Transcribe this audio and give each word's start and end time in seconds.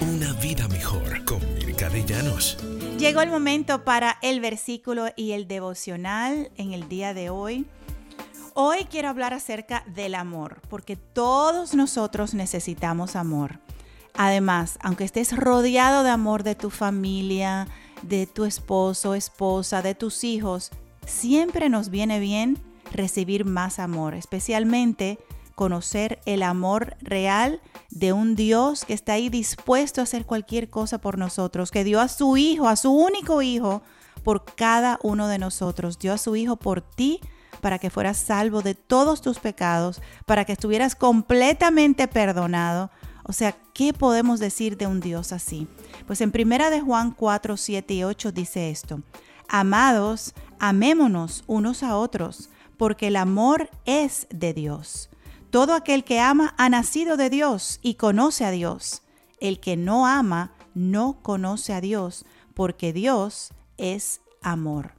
Una 0.00 0.32
vida 0.34 0.68
mejor 0.68 1.24
con 1.24 1.40
Mirka 1.54 1.88
de 1.88 2.04
Llanos. 2.04 2.56
Llegó 2.96 3.22
el 3.22 3.30
momento 3.30 3.82
para 3.82 4.18
el 4.22 4.38
versículo 4.40 5.06
y 5.16 5.32
el 5.32 5.48
devocional 5.48 6.52
en 6.56 6.72
el 6.72 6.88
día 6.88 7.12
de 7.12 7.30
hoy. 7.30 7.66
Hoy 8.54 8.86
quiero 8.88 9.08
hablar 9.08 9.34
acerca 9.34 9.82
del 9.88 10.14
amor, 10.14 10.60
porque 10.68 10.94
todos 10.94 11.74
nosotros 11.74 12.34
necesitamos 12.34 13.16
amor. 13.16 13.58
Además, 14.14 14.78
aunque 14.80 15.02
estés 15.02 15.36
rodeado 15.36 16.04
de 16.04 16.10
amor 16.10 16.44
de 16.44 16.54
tu 16.54 16.70
familia, 16.70 17.66
de 18.02 18.26
tu 18.26 18.44
esposo, 18.44 19.14
esposa, 19.14 19.82
de 19.82 19.96
tus 19.96 20.22
hijos, 20.22 20.70
siempre 21.04 21.68
nos 21.68 21.90
viene 21.90 22.20
bien 22.20 22.58
recibir 22.92 23.44
más 23.44 23.80
amor, 23.80 24.14
especialmente 24.14 25.18
conocer 25.54 26.20
el 26.26 26.42
amor 26.42 26.96
real 27.00 27.60
de 27.90 28.12
un 28.12 28.36
Dios 28.36 28.84
que 28.84 28.94
está 28.94 29.14
ahí 29.14 29.28
dispuesto 29.28 30.00
a 30.00 30.04
hacer 30.04 30.26
cualquier 30.26 30.68
cosa 30.70 30.98
por 30.98 31.18
nosotros, 31.18 31.70
que 31.70 31.84
dio 31.84 32.00
a 32.00 32.08
su 32.08 32.36
Hijo, 32.36 32.68
a 32.68 32.76
su 32.76 32.92
único 32.92 33.42
Hijo, 33.42 33.82
por 34.22 34.44
cada 34.44 34.98
uno 35.02 35.28
de 35.28 35.38
nosotros, 35.38 35.98
dio 35.98 36.12
a 36.12 36.18
su 36.18 36.34
Hijo 36.36 36.56
por 36.56 36.80
ti 36.80 37.20
para 37.60 37.78
que 37.78 37.90
fueras 37.90 38.18
salvo 38.18 38.60
de 38.60 38.74
todos 38.74 39.22
tus 39.22 39.38
pecados, 39.38 40.02
para 40.26 40.44
que 40.44 40.52
estuvieras 40.52 40.94
completamente 40.94 42.08
perdonado. 42.08 42.90
O 43.22 43.32
sea, 43.32 43.56
¿qué 43.72 43.94
podemos 43.94 44.38
decir 44.38 44.76
de 44.76 44.86
un 44.86 45.00
Dios 45.00 45.32
así? 45.32 45.66
Pues 46.06 46.20
en 46.20 46.30
primera 46.30 46.68
de 46.68 46.82
Juan 46.82 47.12
4, 47.12 47.56
7 47.56 47.94
y 47.94 48.04
8 48.04 48.32
dice 48.32 48.70
esto: 48.70 49.00
Amados, 49.48 50.34
amémonos 50.58 51.42
unos 51.46 51.82
a 51.82 51.96
otros, 51.96 52.50
porque 52.76 53.06
el 53.06 53.16
amor 53.16 53.70
es 53.86 54.26
de 54.30 54.52
Dios. 54.52 55.08
Todo 55.54 55.74
aquel 55.74 56.02
que 56.02 56.18
ama 56.18 56.52
ha 56.58 56.68
nacido 56.68 57.16
de 57.16 57.30
Dios 57.30 57.78
y 57.80 57.94
conoce 57.94 58.44
a 58.44 58.50
Dios. 58.50 59.04
El 59.38 59.60
que 59.60 59.76
no 59.76 60.04
ama 60.04 60.50
no 60.74 61.22
conoce 61.22 61.72
a 61.72 61.80
Dios, 61.80 62.26
porque 62.54 62.92
Dios 62.92 63.52
es 63.78 64.20
amor. 64.42 64.94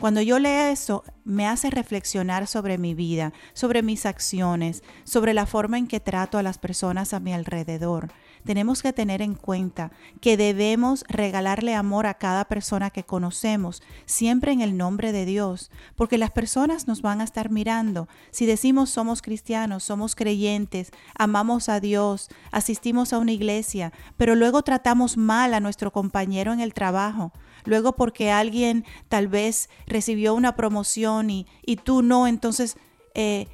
Cuando 0.00 0.22
yo 0.22 0.38
leo 0.38 0.72
eso, 0.72 1.04
me 1.26 1.46
hace 1.46 1.68
reflexionar 1.68 2.46
sobre 2.46 2.78
mi 2.78 2.94
vida, 2.94 3.34
sobre 3.52 3.82
mis 3.82 4.06
acciones, 4.06 4.82
sobre 5.04 5.34
la 5.34 5.44
forma 5.44 5.76
en 5.76 5.86
que 5.86 6.00
trato 6.00 6.38
a 6.38 6.42
las 6.42 6.56
personas 6.56 7.12
a 7.12 7.20
mi 7.20 7.34
alrededor 7.34 8.08
tenemos 8.48 8.80
que 8.80 8.94
tener 8.94 9.20
en 9.20 9.34
cuenta 9.34 9.92
que 10.22 10.38
debemos 10.38 11.04
regalarle 11.06 11.74
amor 11.74 12.06
a 12.06 12.14
cada 12.14 12.46
persona 12.46 12.88
que 12.88 13.04
conocemos, 13.04 13.82
siempre 14.06 14.52
en 14.52 14.62
el 14.62 14.78
nombre 14.78 15.12
de 15.12 15.26
Dios, 15.26 15.70
porque 15.96 16.16
las 16.16 16.30
personas 16.30 16.86
nos 16.86 17.02
van 17.02 17.20
a 17.20 17.24
estar 17.24 17.50
mirando. 17.50 18.08
Si 18.30 18.46
decimos 18.46 18.88
somos 18.88 19.20
cristianos, 19.20 19.84
somos 19.84 20.16
creyentes, 20.16 20.92
amamos 21.14 21.68
a 21.68 21.78
Dios, 21.78 22.30
asistimos 22.50 23.12
a 23.12 23.18
una 23.18 23.32
iglesia, 23.32 23.92
pero 24.16 24.34
luego 24.34 24.62
tratamos 24.62 25.18
mal 25.18 25.52
a 25.52 25.60
nuestro 25.60 25.92
compañero 25.92 26.54
en 26.54 26.60
el 26.60 26.72
trabajo, 26.72 27.32
luego 27.66 27.96
porque 27.96 28.30
alguien 28.30 28.86
tal 29.10 29.28
vez 29.28 29.68
recibió 29.86 30.32
una 30.32 30.56
promoción 30.56 31.28
y, 31.28 31.46
y 31.66 31.76
tú 31.76 32.00
no, 32.00 32.26
entonces... 32.26 32.78
Eh, 33.14 33.46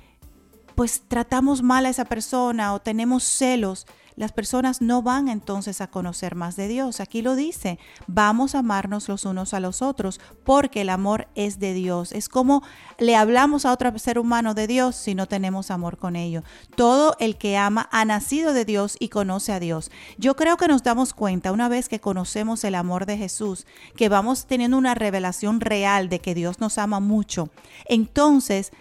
pues 0.74 1.02
tratamos 1.06 1.62
mal 1.62 1.86
a 1.86 1.88
esa 1.88 2.04
persona 2.04 2.74
o 2.74 2.80
tenemos 2.80 3.22
celos, 3.22 3.86
las 4.16 4.32
personas 4.32 4.80
no 4.80 5.02
van 5.02 5.28
entonces 5.28 5.80
a 5.80 5.88
conocer 5.88 6.34
más 6.34 6.56
de 6.56 6.68
Dios. 6.68 7.00
Aquí 7.00 7.22
lo 7.22 7.34
dice, 7.34 7.78
vamos 8.06 8.54
a 8.54 8.60
amarnos 8.60 9.08
los 9.08 9.24
unos 9.24 9.54
a 9.54 9.60
los 9.60 9.82
otros 9.82 10.20
porque 10.44 10.82
el 10.82 10.90
amor 10.90 11.28
es 11.34 11.58
de 11.58 11.74
Dios. 11.74 12.12
Es 12.12 12.28
como 12.28 12.62
le 12.98 13.16
hablamos 13.16 13.64
a 13.64 13.72
otro 13.72 13.98
ser 13.98 14.18
humano 14.18 14.54
de 14.54 14.66
Dios 14.66 14.96
si 14.96 15.14
no 15.14 15.26
tenemos 15.26 15.70
amor 15.70 15.98
con 15.98 16.16
ellos. 16.16 16.44
Todo 16.76 17.16
el 17.18 17.36
que 17.36 17.56
ama 17.56 17.88
ha 17.90 18.04
nacido 18.04 18.52
de 18.52 18.64
Dios 18.64 18.96
y 19.00 19.08
conoce 19.08 19.52
a 19.52 19.60
Dios. 19.60 19.90
Yo 20.18 20.36
creo 20.36 20.56
que 20.56 20.68
nos 20.68 20.82
damos 20.82 21.12
cuenta 21.12 21.52
una 21.52 21.68
vez 21.68 21.88
que 21.88 22.00
conocemos 22.00 22.64
el 22.64 22.74
amor 22.74 23.06
de 23.06 23.16
Jesús, 23.16 23.66
que 23.96 24.08
vamos 24.08 24.46
teniendo 24.46 24.78
una 24.78 24.94
revelación 24.94 25.60
real 25.60 26.08
de 26.08 26.20
que 26.20 26.34
Dios 26.34 26.60
nos 26.60 26.78
ama 26.78 27.00
mucho. 27.00 27.48
Entonces, 27.86 28.72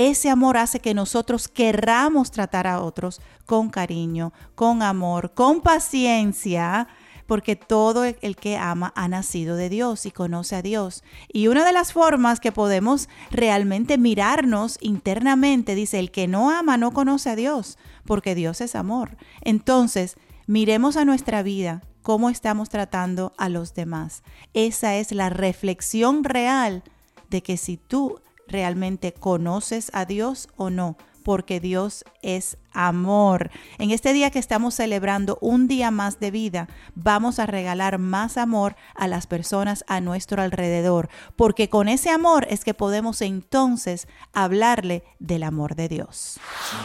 ese 0.00 0.30
amor 0.30 0.56
hace 0.56 0.80
que 0.80 0.94
nosotros 0.94 1.46
querramos 1.46 2.30
tratar 2.30 2.66
a 2.66 2.80
otros 2.80 3.20
con 3.44 3.68
cariño, 3.68 4.32
con 4.54 4.80
amor, 4.80 5.34
con 5.34 5.60
paciencia, 5.60 6.88
porque 7.26 7.54
todo 7.54 8.04
el 8.04 8.36
que 8.36 8.56
ama 8.56 8.94
ha 8.96 9.08
nacido 9.08 9.56
de 9.56 9.68
Dios 9.68 10.06
y 10.06 10.10
conoce 10.10 10.56
a 10.56 10.62
Dios. 10.62 11.04
Y 11.30 11.48
una 11.48 11.66
de 11.66 11.72
las 11.72 11.92
formas 11.92 12.40
que 12.40 12.50
podemos 12.50 13.10
realmente 13.30 13.98
mirarnos 13.98 14.78
internamente, 14.80 15.74
dice, 15.74 15.98
el 15.98 16.10
que 16.10 16.26
no 16.26 16.50
ama 16.50 16.78
no 16.78 16.92
conoce 16.92 17.28
a 17.28 17.36
Dios, 17.36 17.76
porque 18.06 18.34
Dios 18.34 18.62
es 18.62 18.74
amor. 18.74 19.18
Entonces, 19.42 20.16
miremos 20.46 20.96
a 20.96 21.04
nuestra 21.04 21.42
vida, 21.42 21.82
cómo 22.00 22.30
estamos 22.30 22.70
tratando 22.70 23.34
a 23.36 23.50
los 23.50 23.74
demás. 23.74 24.22
Esa 24.54 24.96
es 24.96 25.12
la 25.12 25.28
reflexión 25.28 26.24
real 26.24 26.84
de 27.28 27.42
que 27.42 27.58
si 27.58 27.76
tú 27.76 28.18
realmente 28.50 29.12
conoces 29.12 29.90
a 29.94 30.04
Dios 30.04 30.48
o 30.56 30.70
no, 30.70 30.96
porque 31.22 31.60
Dios 31.60 32.04
es 32.22 32.56
amor. 32.72 33.50
En 33.78 33.90
este 33.90 34.12
día 34.12 34.30
que 34.30 34.38
estamos 34.38 34.74
celebrando 34.74 35.38
un 35.40 35.68
día 35.68 35.90
más 35.90 36.20
de 36.20 36.30
vida, 36.30 36.68
vamos 36.94 37.38
a 37.38 37.46
regalar 37.46 37.98
más 37.98 38.36
amor 38.36 38.76
a 38.94 39.08
las 39.08 39.26
personas 39.26 39.84
a 39.86 40.00
nuestro 40.00 40.42
alrededor, 40.42 41.08
porque 41.36 41.68
con 41.68 41.88
ese 41.88 42.10
amor 42.10 42.46
es 42.50 42.64
que 42.64 42.74
podemos 42.74 43.22
entonces 43.22 44.08
hablarle 44.32 45.04
del 45.18 45.42
amor 45.42 45.74
de 45.74 45.88
Dios. 45.88 46.38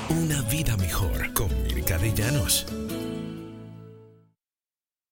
Una 0.10 0.42
vida 0.44 0.76
mejor 0.78 1.34
con 1.34 1.50
Mirka 1.64 1.98
de. 1.98 2.66